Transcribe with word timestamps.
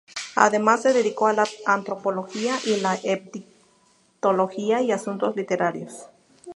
Además 0.35 0.81
se 0.81 0.93
dedicó 0.93 1.27
a 1.27 1.33
la 1.33 1.47
antropología 1.67 2.55
y 2.65 2.77
la 2.79 2.95
egiptología 2.95 4.81
y 4.81 4.91
a 4.91 4.95
asuntos 4.95 5.35
literarios. 5.35 6.07